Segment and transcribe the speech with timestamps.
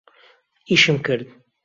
[0.69, 1.25] ئیشم کرد.